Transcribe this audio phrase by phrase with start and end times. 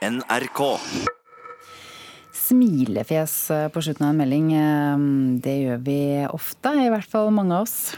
[0.00, 0.78] NRK.
[2.32, 3.34] Smilefjes
[3.72, 5.02] på slutten av en melding, eh,
[5.44, 7.96] det gjør vi ofte, i hvert fall mange av oss.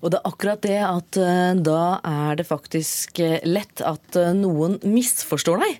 [0.00, 4.78] Og det er akkurat det at eh, da er det faktisk eh, lett at noen
[4.80, 5.76] misforstår deg.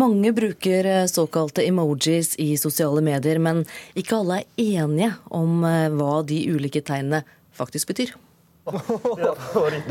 [0.00, 6.40] Mange bruker såkalte emojis i sosiale medier, men ikke alle er enige om hva de
[6.54, 7.20] ulike tegnene
[7.52, 8.16] faktisk betyr.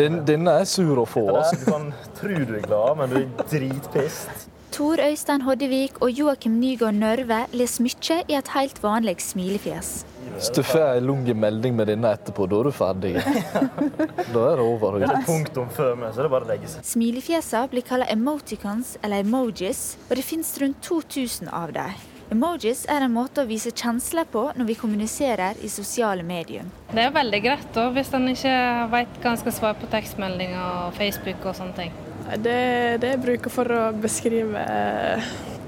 [0.02, 1.30] Den, denne er sur å få.
[1.30, 1.62] Altså.
[1.62, 1.88] Du kan
[2.18, 4.50] tro du er glad, men du er dritpist.
[4.76, 9.92] Tor Øystein Hoddevik og Joakim Nygaard Nørve leser mye i et helt vanlig smilefjes.
[10.34, 13.14] Hvis du får ei lang melding med denne etterpå, da er du ferdig.
[14.34, 14.98] da er det over.
[15.00, 16.84] Det er punktum før meg, så det er bare å legge seg.
[16.90, 22.04] Smilefjesene blir kalt emoticons eller emojis, og det finnes rundt 2000 av dem.
[22.36, 26.68] Emojis er en måte å vise kjensler på når vi kommuniserer i sosiale medier.
[26.92, 28.58] Det er veldig greit da, hvis en ikke
[28.92, 31.96] vet hva en skal svare på tekstmeldinger og Facebook og sånne ting.
[32.26, 32.60] Det,
[33.02, 34.64] det jeg bruker for å beskrive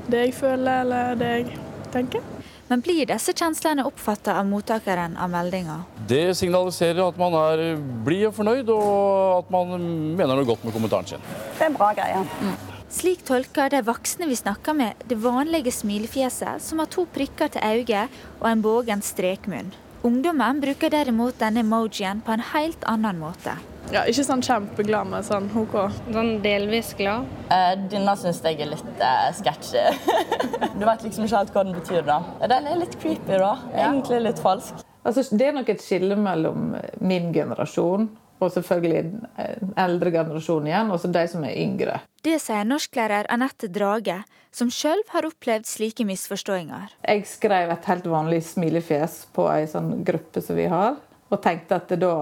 [0.07, 1.59] det jeg føler eller det jeg
[1.93, 2.23] tenker.
[2.67, 5.77] Men blir disse kjenslene oppfattet av mottakeren av meldinga?
[6.09, 7.61] Det signaliserer at man er
[8.03, 9.77] blid og fornøyd, og at man
[10.19, 11.23] mener noe godt med kommentaren sin.
[11.55, 12.25] Det er en bra greie.
[12.41, 12.57] Mm.
[12.97, 17.63] Slik tolker de voksne vi snakker med, det vanlige smilefjeset, som har to prikker til
[17.63, 19.71] øyet og en bågen strekmunn.
[20.07, 23.55] Ungdommen bruker derimot denne emojien på en helt annen måte.
[23.93, 25.77] Ja, Ikke sånn kjempeglad, men sånn OK.
[26.11, 27.27] Sånn delvis glad?
[27.53, 29.85] Eh, denne syns jeg er litt eh, sketchy.
[30.79, 32.03] du vet liksom ikke helt hva den betyr.
[32.07, 32.19] da.
[32.51, 33.55] Den er litt creepy, da.
[33.71, 34.83] Egentlig litt falsk.
[35.07, 40.91] Altså, det er nok et skille mellom min generasjon og selvfølgelig den eldre generasjonen igjen,
[40.93, 41.99] og så de som er yngre.
[42.25, 44.19] Det sier norsklærer Anette Drage,
[44.53, 46.93] som sjøl har opplevd slike misforståinger.
[47.01, 51.79] Jeg skrev et helt vanlig smilefjes på ei sånn gruppe som vi har, og tenkte
[51.81, 52.13] at da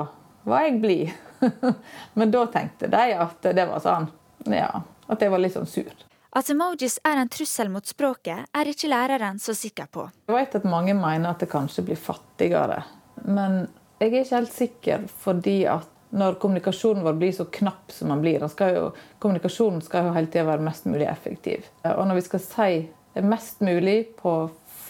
[0.48, 1.14] var jeg blid.
[2.20, 4.10] Men da tenkte de at det var sånn,
[4.52, 4.70] ja,
[5.08, 5.94] at jeg var litt sånn sur.
[6.36, 10.10] At emojis er en trussel mot språket, er ikke læreren så sikker på.
[10.28, 12.82] Jeg vet at mange mener at det kanskje blir fattigere.
[13.24, 13.62] Men
[14.02, 18.22] jeg er ikke helt sikker, fordi at når kommunikasjonen vår blir så knapp som den
[18.24, 18.84] blir skal jo,
[19.20, 21.66] Kommunikasjonen skal jo hele tida være mest mulig effektiv.
[21.88, 24.36] Og når vi skal si mest mulig på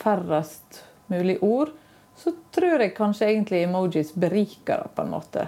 [0.01, 0.81] færrest
[1.13, 1.71] mulig ord,
[2.17, 5.47] så tror jeg kanskje egentlig emojis beriker det på en måte.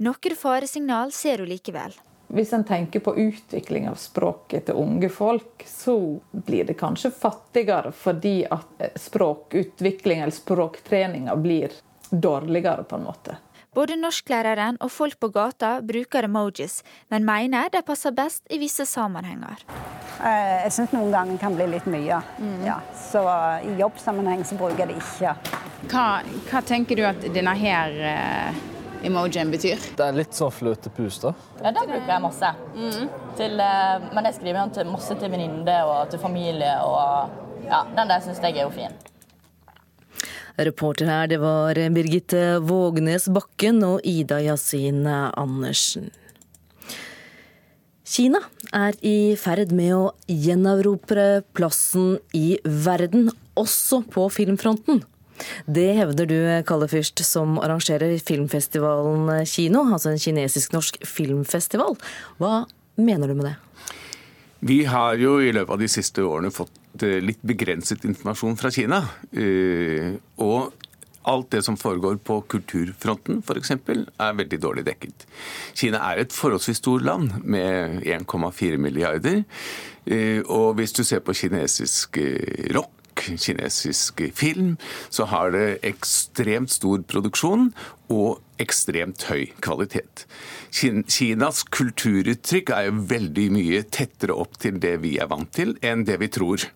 [0.00, 1.92] Noen faresignal ser hun likevel.
[2.32, 7.92] Hvis en tenker på utvikling av språket til unge folk, så blir det kanskje fattigere
[7.92, 11.74] fordi at språkutvikling eller språktreninga blir
[12.10, 13.36] dårligere, på en måte.
[13.76, 16.80] Både norsklæreren og folk på gata bruker emojis,
[17.12, 19.66] men mener de passer best i visse sammenhenger.
[20.24, 22.22] Eh, jeg syns noen ganger kan bli litt mye.
[22.40, 22.58] Mm.
[22.64, 23.28] Ja, så
[23.68, 25.36] i jobbsammenheng så bruker jeg det ikke.
[25.92, 26.08] Hva,
[26.48, 28.66] hva tenker du at denne her eh,
[29.06, 29.80] emojien betyr?
[29.96, 31.34] Det er litt sånn fløtepus, da.
[31.60, 32.50] Ja, den bruker jeg masse.
[32.76, 33.06] Mm.
[33.38, 36.74] Til, eh, men jeg skriver den til masse til venninner og til familie.
[36.84, 38.96] og ja, Den der syns jeg er jo fin.
[40.60, 46.10] Reporter her, det var Birgitte Vågnes Bakken og Ida Yasin Andersen.
[48.10, 48.40] Kina
[48.74, 55.04] er i ferd med å gjenerobre plassen i verden, også på filmfronten.
[55.66, 61.98] Det hevder du, Kalle Fyrst, som arrangerer filmfestivalen Kino, altså en kinesisk-norsk filmfestival.
[62.40, 62.64] Hva
[63.00, 63.56] mener du med det?
[64.60, 68.68] Vi har jo i løpet av de siste årene fått eh, litt begrenset informasjon fra
[68.74, 69.00] Kina.
[69.32, 70.74] Eh, og
[71.30, 75.24] alt det som foregår på kulturfronten f.eks., er veldig dårlig dekket.
[75.76, 79.42] Kina er et forholdsvis stort land med 1,4 milliarder.
[80.04, 82.20] Eh, og hvis du ser på kinesisk
[82.76, 84.76] rock kinesisk film,
[85.10, 87.70] så har det ekstremt stor produksjon
[88.10, 90.26] og ekstremt høy kvalitet.
[90.72, 96.04] Kinas kulturuttrykk er jo veldig mye tettere opp til det vi er vant til, enn
[96.08, 96.68] det vi tror.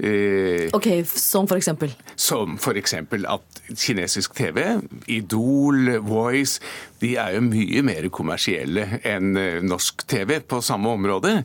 [0.00, 1.92] Eh, ok, Som for eksempel?
[2.16, 4.80] Som for eksempel at kinesisk TV,
[5.12, 6.60] Idol, Voice,
[7.02, 11.42] de er jo mye mer kommersielle enn eh, norsk TV på samme område.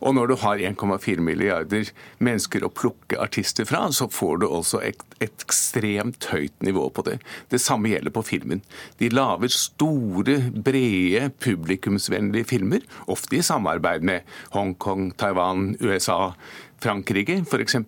[0.00, 1.90] Og når du har 1,4 milliarder
[2.22, 7.18] mennesker å plukke artister fra, så får du også et, ekstremt høyt nivå på det.
[7.52, 8.62] Det samme gjelder på filmen.
[9.00, 16.34] De lager store, brede, publikumsvennlige filmer, ofte i samarbeid med Hongkong, Taiwan, USA,
[16.82, 17.78] Frankrike f.eks.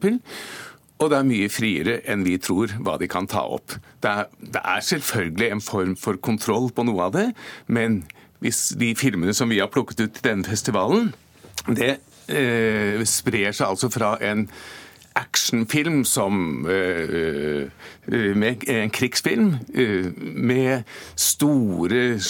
[0.98, 3.76] Og det er mye friere enn vi tror hva de kan ta opp.
[4.02, 7.28] Det er, det er selvfølgelig en form for kontroll på noe av det,
[7.70, 8.02] men
[8.42, 11.12] hvis de filmene som vi har plukket ut til denne festivalen,
[11.76, 11.96] det
[12.28, 14.46] eh, sprer seg altså fra en
[15.18, 17.64] actionfilm som uh,
[18.38, 20.84] med en krigsfilm uh, med
[21.18, 22.20] store,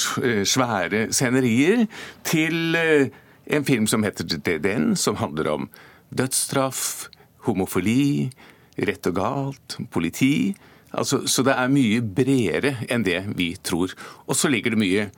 [0.49, 1.85] svære scenerier,
[2.25, 4.25] til en film som heter
[4.65, 5.69] Den, som handler om
[6.09, 7.09] dødsstraff,
[7.45, 8.31] homofili,
[8.79, 10.57] rett og galt, politi.
[10.93, 13.93] Altså, så det er mye bredere enn det vi tror.
[14.27, 15.09] Og så ligger det mye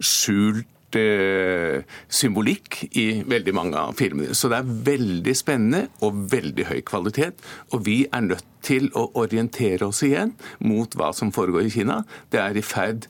[0.00, 0.66] skjult
[0.96, 4.34] symbolikk i veldig mange av filmene.
[4.34, 7.40] Så det er veldig spennende og veldig høy kvalitet.
[7.70, 10.34] Og vi er nødt til å orientere oss igjen
[10.64, 12.02] mot hva som foregår i Kina.
[12.32, 13.06] Det er i ferd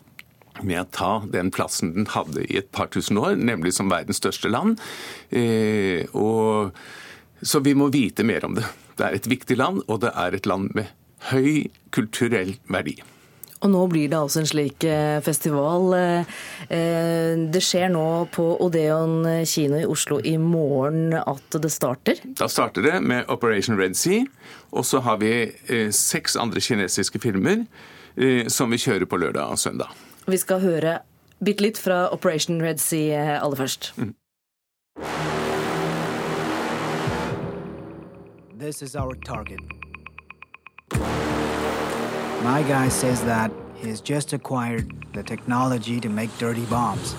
[0.65, 4.21] med å ta den plassen den hadde i et par tusen år, nemlig som verdens
[4.21, 4.81] største land.
[5.31, 6.77] Eh, og,
[7.41, 8.67] så vi må vite mer om det.
[8.99, 10.91] Det er et viktig land, og det er et land med
[11.31, 12.99] høy kulturell verdi.
[13.61, 15.93] Og nå blir det altså en slik eh, festival.
[15.93, 22.23] Eh, det skjer nå på Odeon kino i Oslo i morgen at det starter?
[22.41, 24.25] Da starter det med Operation Red Sea.
[24.73, 25.33] Og så har vi
[25.69, 27.67] eh, seks andre kinesiske filmer
[28.51, 29.93] som vi kjører på lørdag og søndag.
[30.29, 30.97] Vi skal høre
[31.41, 33.93] bitte litt fra Operation Red Sea aller først.
[33.97, 34.13] Mm.
[38.59, 39.63] This is our target.
[42.43, 47.15] My guy says that he's just acquired the technology to make dirty bombs.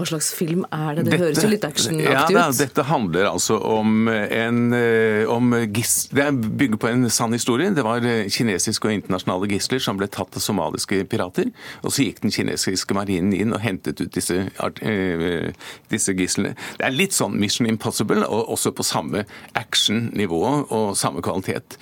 [0.00, 1.04] Hva slags film er det?
[1.04, 2.56] Det dette, høres jo litt actionaktig ja, ut.
[2.56, 7.68] Dette handler altså om en eh, om gis, Det bygger på en sann historie.
[7.76, 11.50] Det var eh, kinesiske og internasjonale gisler som ble tatt av somaliske pirater.
[11.84, 16.54] Og så gikk den kinesiske marinen inn og hentet ut disse, uh, disse gislene.
[16.78, 19.26] Det er litt sånn Mission Impossible, og også på samme
[19.58, 20.40] action-nivå
[20.72, 21.76] og samme kvalitet.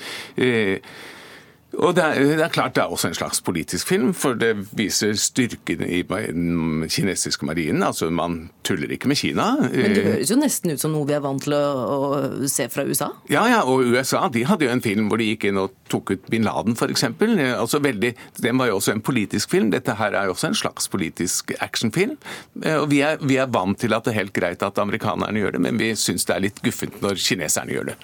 [1.76, 4.55] Og det er, det er, klart det er også en slags politisk film, for det
[4.76, 7.82] viser styrken i den kinesiske marinen.
[7.85, 9.50] Altså, Man tuller ikke med Kina.
[9.61, 11.61] Men det høres jo nesten ut som noe vi er vant til å,
[11.93, 13.11] å se fra USA?
[13.29, 16.15] Ja, ja, og USA de hadde jo en film hvor de gikk inn og tok
[16.17, 17.05] ut bin Laden, f.eks.
[17.05, 19.69] Altså, veldig, den var jo også en politisk film.
[19.75, 22.17] Dette her er jo også en slags politisk actionfilm.
[22.64, 25.44] Eh, og vi er, vi er vant til at det er helt greit at amerikanerne
[25.44, 28.00] gjør det, men vi syns det er litt guffent når kineserne gjør det.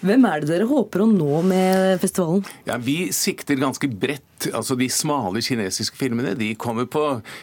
[0.00, 2.44] Hvem er det dere håper å nå med festivalen?
[2.68, 4.24] Ja, Vi sikter ganske bredt.
[4.54, 7.00] Altså De smale kinesiske filmene de kommer på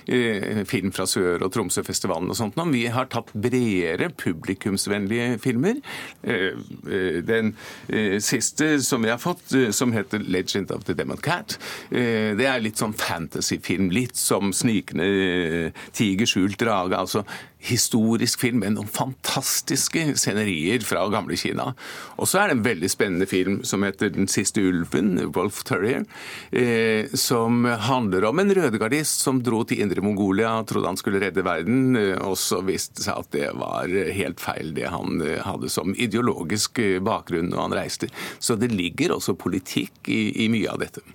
[0.07, 2.55] eh, Film fra Sør- og Tromsøfestivalen og sånt.
[2.71, 5.81] Vi har tatt bredere publikumsvennlige filmer.
[6.23, 6.55] Eh,
[6.87, 7.51] eh, den
[7.89, 11.57] eh, siste som vi har fått, eh, som heter 'Legend of the Demon Cat',
[11.91, 13.91] eh, det er litt sånn fantasyfilm.
[13.91, 16.95] Litt som 'Snikende tiger, skjult drage'.
[16.95, 17.25] altså
[17.65, 21.71] historisk film med noen fantastiske scenerier fra gamle Kina.
[22.19, 26.05] Og så er det en veldig spennende film som heter 'Den siste ulven', Wolf Turrier,
[26.51, 31.45] eh, som handler om en rødegardist som dro til Indre Mongolia trodde han skulle redde
[31.45, 35.71] verden, eh, og så viste seg at det var helt feil det han eh, hadde
[35.71, 38.11] som ideologisk eh, bakgrunn når han reiste.
[38.39, 41.05] Så det ligger også politikk i, i mye av dette.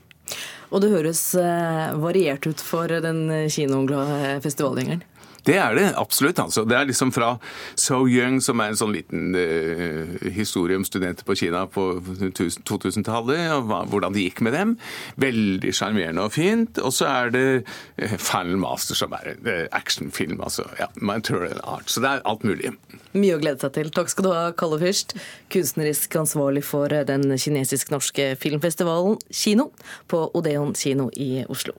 [0.70, 1.20] Og det høres
[1.98, 5.02] variert ut for den kinoglade festivalgjengeren?
[5.46, 6.38] Det er det absolutt.
[6.38, 6.64] altså.
[6.68, 7.34] Det er liksom fra
[7.78, 11.86] So Young, som er en sånn liten uh, historie om studenter på Kina på
[12.36, 14.76] 2000-tallet, og hvordan det gikk med dem.
[15.20, 16.80] Veldig sjarmerende og fint.
[16.82, 20.40] Og så er det uh, Final Master, som er en uh, actionfilm.
[20.40, 21.90] altså, ja, Material Art.
[21.90, 22.74] Så det er alt mulig.
[23.16, 23.92] Mye å glede seg til.
[23.94, 25.16] Takk skal du ha, Kalle Fyrst,
[25.52, 29.70] kunstnerisk ansvarlig for den kinesisk-norske filmfestivalen Kino
[30.10, 31.74] på Odeon kino i Oslo.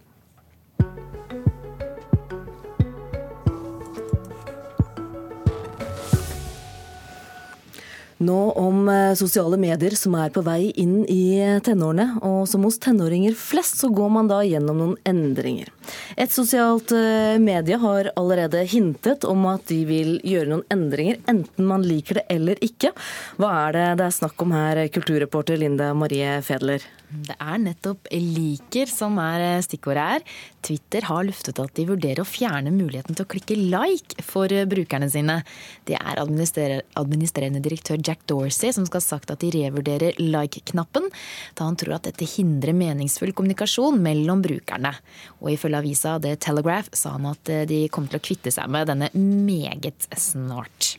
[8.22, 12.20] Nå om eh, sosiale medier som er på vei inn i tenårene.
[12.28, 15.72] Og som hos tenåringer flest, så går man da gjennom noen endringer.
[16.22, 21.66] Et sosialt eh, medie har allerede hintet om at de vil gjøre noen endringer, enten
[21.68, 22.94] man liker det eller ikke.
[23.42, 26.86] Hva er det det er snakk om her, kulturreporter Linda Marie Fedler?
[27.12, 30.24] Det er nettopp liker som er eh, stikkordet her.
[30.64, 34.68] Twitter har luftet at de vurderer å fjerne muligheten til å klikke like for eh,
[34.70, 35.42] brukerne sine.
[35.88, 41.10] Det er administrerende direktør Jack Dorsey som skal ha sagt at de revurderer like-knappen,
[41.58, 44.96] da han tror at dette hindrer meningsfull kommunikasjon mellom brukerne.
[45.42, 48.72] Og ifølge avisa The Telegraph sa han at eh, de kommer til å kvitte seg
[48.72, 50.96] med denne meget snart.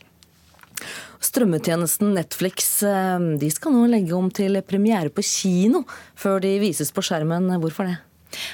[1.23, 5.85] Strømmetjenesten Netflix eh, de skal nå legge om til premiere på kino
[6.19, 7.51] før de vises på skjermen.
[7.63, 7.99] Hvorfor det?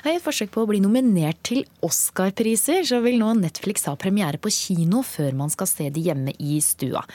[0.03, 4.39] I et forsøk på å bli nominert til Oscar-priser, så vil nå Netflix ha premiere
[4.41, 7.05] på kino før man skal se de hjemme i stua.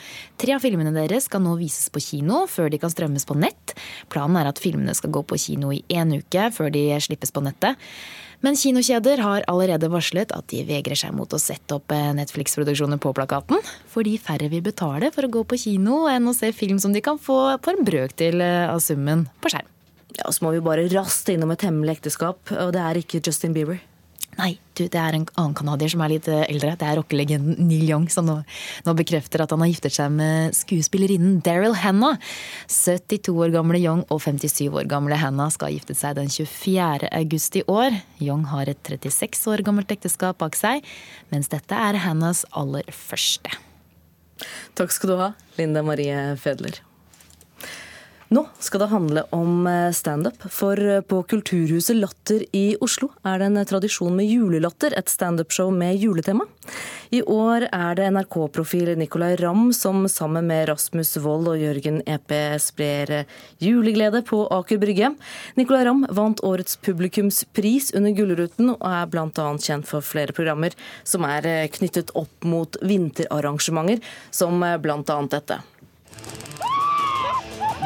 [0.41, 3.75] Tre av filmene deres skal nå vises på kino før de kan strømmes på nett.
[4.13, 7.45] Planen er at filmene skal gå på kino i én uke før de slippes på
[7.45, 7.77] nettet.
[8.43, 12.99] Men kinokjeder har allerede varslet at de vegrer seg mot å sette opp eh, Netflix-produksjoner
[13.01, 13.61] på plakaten,
[13.91, 17.03] fordi færre vil betale for å gå på kino enn å se film som de
[17.05, 19.71] kan få på en brøkdel eh, av summen på skjerm.
[20.15, 23.55] Ja, Så må vi bare raste innom et hemmelig ekteskap, og det er ikke Justin
[23.55, 23.81] Bieber.
[24.35, 26.73] Nei, du, det er en annen canadier som er litt eh, eldre.
[26.79, 28.35] Det er rockelegenden Neil Young som nå,
[28.83, 32.19] nå, bekrefter at han har giftet seg med skuespillerinnen Daryl Hannah.
[32.71, 37.07] 72 år gamle Young og 57 år gamle Hannah skal gifte seg den 24.
[37.21, 37.95] august i år.
[38.23, 40.83] Young har et 36 år gammelt ekteskap bak seg,
[41.31, 43.55] mens dette er Hannahs aller første.
[44.75, 46.81] Takk skal du ha, Linda Marie Fedler.
[48.33, 53.37] Nå skal det handle om eh, standup, for eh, på Kulturhuset Latter i Oslo er
[53.37, 56.47] det en tradisjon med julelatter, et standupshow med juletema.
[57.13, 62.33] I år er det NRK-profil Nicolay Ramm som sammen med Rasmus Wold og Jørgen EP
[62.63, 65.11] sprer eh, juleglede på Aker Brygge.
[65.53, 69.29] Nicolay Ramm vant årets publikumspris under Gullruten, og er bl.a.
[69.61, 70.73] kjent for flere programmer
[71.05, 74.01] som er knyttet opp mot vinterarrangementer,
[74.33, 75.21] som bl.a.
[75.29, 75.61] dette.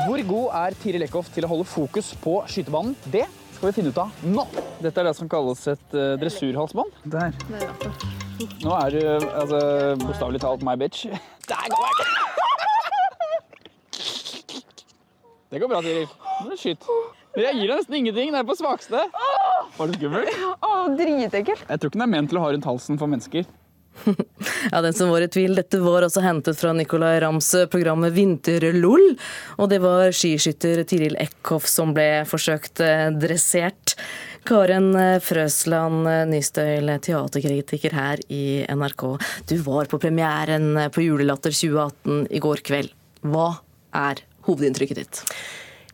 [0.05, 2.95] Hvor god er Tiril Eckhoff til å holde fokus på skytebanen?
[3.11, 3.25] Det
[3.57, 4.45] skal vi finne ut av nå.
[4.79, 7.01] Dette er det som kalles et uh, dressurhalsbånd.
[7.11, 7.35] Der.
[8.63, 9.59] Nå er du altså,
[9.99, 11.09] bokstavelig talt my bitch.
[11.49, 12.09] Der går jeg!
[15.49, 16.07] Det går bra, Tiril.
[16.45, 16.85] Nå skyt.
[17.39, 18.31] Jeg gir deg nesten ingenting.
[18.33, 19.03] Det er på svakeste.
[19.79, 20.43] Var det skummelt?
[20.99, 21.65] Dritekkelt.
[21.65, 23.49] Jeg tror ikke den er ment til å ha rundt halsen for mennesker.
[24.71, 25.55] Ja, den som var i tvil.
[25.57, 29.05] Dette var også hentet fra Nicolay Rams programmet Vinterlol.
[29.57, 33.95] Og det var skiskytter Tiril Eckhoff som ble forsøkt eh, dressert.
[34.47, 39.05] Karen eh, Frøsland eh, Nystøyl, teaterkritiker her i NRK.
[39.51, 42.93] Du var på premieren på Julelatter 2018 i går kveld.
[43.27, 43.51] Hva
[43.95, 45.25] er hovedinntrykket ditt?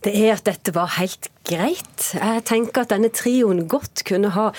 [0.05, 2.11] Det er at dette var helt greit.
[2.13, 4.51] Jeg tenker at denne trioen godt kunne ha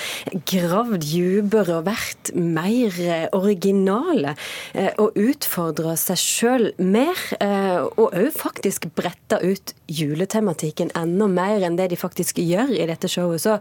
[0.49, 4.35] gravd dypere og vært mer eh, originale.
[4.75, 7.23] Eh, og utfordra seg sjøl mer.
[7.39, 12.91] Eh, og òg faktisk bretta ut juletematikken enda mer enn det de faktisk gjør i
[12.91, 13.45] dette showet.
[13.47, 13.59] Så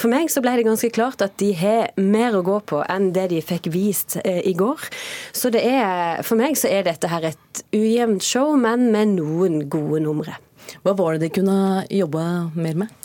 [0.00, 3.12] for meg så ble det ganske klart at de har mer å gå på enn
[3.16, 4.88] det de fikk vist i går.
[5.36, 9.66] Så det er, for meg så er dette her et ujevnt show, men med noen
[9.68, 10.40] gode numre.
[10.84, 12.97] Hva var det de kunne jobba mer med?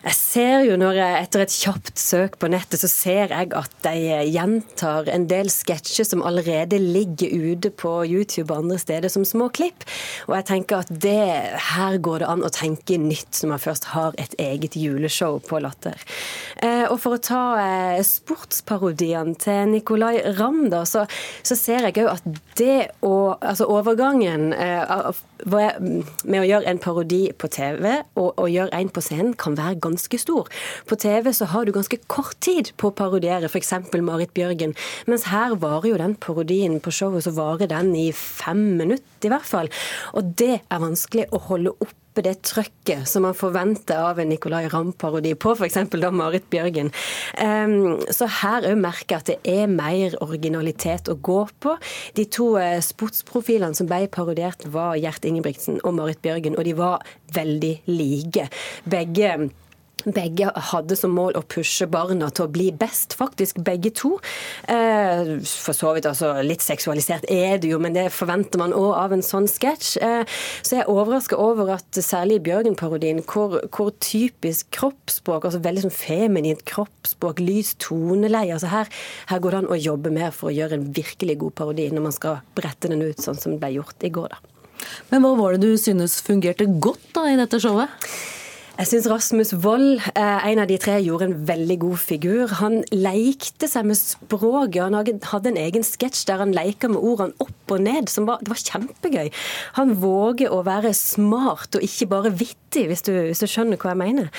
[0.00, 3.74] Jeg ser jo når jeg, Etter et kjapt søk på nettet, så ser jeg at
[3.84, 9.26] de gjentar en del sketsjer som allerede ligger ute på YouTube og andre steder som
[9.28, 9.84] små klipp.
[10.28, 11.20] Og jeg tenker at det,
[11.74, 15.60] her går det an å tenke nytt når man først har et eget juleshow på
[15.60, 16.00] Latter.
[16.64, 21.04] Eh, og for å ta eh, sportsparodiene til Nicolay Ramm, da, så,
[21.44, 24.90] så ser jeg òg at det å Altså overgangen eh,
[25.48, 27.86] med å gjøre en parodi på TV
[28.18, 30.50] og, og gjøre en på scenen kan være ganske ganske stor.
[30.86, 33.74] På TV så har du ganske kort tid på å parodiere f.eks.
[34.00, 34.74] Marit Bjørgen,
[35.10, 39.32] mens her varer jo den parodien på showet, så varer den i fem minutter i
[39.32, 39.72] hvert fall.
[40.16, 44.68] Og det er vanskelig å holde opp det trøkket som man forventer av en Nicolay
[44.70, 45.78] Ramm-parodi på f.eks.
[45.92, 46.90] da Marit Bjørgen.
[47.40, 51.76] Um, så her òg merker jeg at det er mer originalitet å gå på.
[52.18, 56.76] De to uh, sportsprofilene som ble parodiert, var Gjert Ingebrigtsen og Marit Bjørgen, og de
[56.78, 57.06] var
[57.36, 58.50] veldig like.
[58.90, 59.34] Begge
[60.06, 64.12] begge hadde som mål å pushe barna til å bli best, faktisk begge to.
[64.70, 68.92] Eh, for så vidt altså litt seksualisert er det jo, men det forventer man òg
[68.98, 69.96] av en sånn sketsj.
[70.04, 75.60] Eh, så jeg er overraska over at særlig i Bjørgen-parodien, hvor, hvor, typisk kroppsspråk, altså
[75.62, 78.90] veldig sånn feminint kroppsspråk, lys toneleie altså her,
[79.30, 82.06] her, går det an å jobbe mer for å gjøre en virkelig god parodi når
[82.06, 84.56] man skal brette den ut sånn som det ble gjort i går, da.
[85.10, 87.92] Men hva var det du synes fungerte godt da i dette showet?
[88.80, 92.52] Jeg syns Rasmus Wold, eh, en av de tre, gjorde en veldig god figur.
[92.62, 94.80] Han lekte seg med språket.
[94.80, 98.08] Han hadde en egen sketsj der han leka med ordene opp og ned.
[98.08, 99.28] Var, det var kjempegøy.
[99.76, 102.32] Han våger å være smart og ikke bare
[102.70, 104.30] vittig, hvis du, hvis du skjønner hva jeg mener.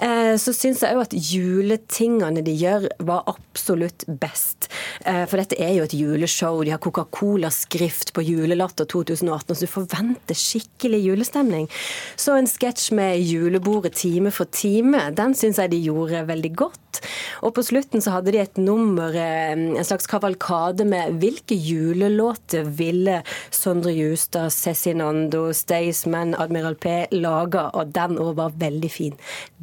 [0.00, 4.68] Eh, så syns jeg òg at juletingene de gjør, var absolutt best.
[5.04, 6.62] Eh, for dette er jo et juleshow.
[6.64, 11.68] De har Coca-Cola-skrift på Julelatter 2018, så du forventer skikkelig julestemning.
[12.16, 17.00] Så en sketsj med julebordet time for time, den syns jeg de gjorde veldig godt.
[17.46, 22.66] Og på slutten så hadde de et nummer, eh, en slags kavalkade med hvilke julelåter
[22.66, 29.16] ville Sondre Justad, Cezinando, Staysman, Admiral P laga, og den òg var veldig fin.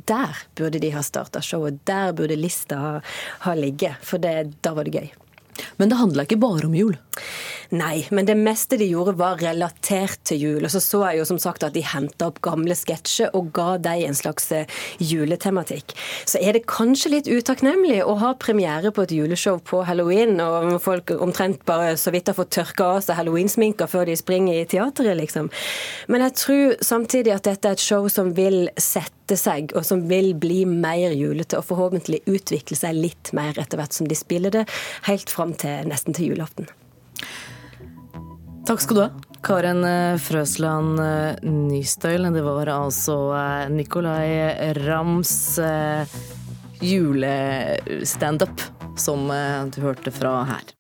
[0.10, 1.80] Der burde de ha starta showet.
[1.88, 2.92] Der burde lista ha,
[3.46, 5.26] ha ligget, for det, da var det gøy.
[5.78, 6.98] Men det handla ikke bare om jul?
[7.76, 10.64] Nei, men det meste de gjorde var relatert til jul.
[10.64, 13.76] Og så så jeg jo som sagt at de henta opp gamle sketsjer og ga
[13.84, 14.70] dem en slags eh,
[15.04, 15.96] juletematikk.
[16.30, 20.78] Så er det kanskje litt utakknemlig å ha premiere på et juleshow på halloween, og
[20.84, 24.68] folk omtrent bare så vidt har fått tørka av seg halloweensminka før de springer i
[24.70, 25.52] teateret, liksom.
[26.08, 30.05] Men jeg tror samtidig at dette er et show som vil sette seg, og som
[30.07, 34.53] vil bli mer julete, og forhåpentlig utvikle seg litt mer etter hvert som de spiller
[34.53, 34.63] det,
[35.10, 36.69] helt fram til nesten til julaften.
[38.67, 39.12] Takk skal du ha.
[39.48, 42.27] Karen eh, Frøsland eh, Nystøyl.
[42.34, 45.60] Det var altså eh, Nicolay Rams
[46.81, 48.65] julestandup
[48.98, 49.29] som
[49.74, 50.74] du hørte fra her.